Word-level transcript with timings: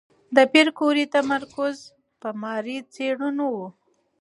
د 0.35 0.37
پېیر 0.51 0.67
کوري 0.79 1.05
تمرکز 1.15 1.75
په 2.21 2.29
ماري 2.41 2.77
څېړنو 2.93 3.45
و. 3.55 3.57